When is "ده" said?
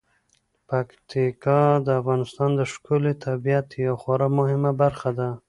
5.17-5.29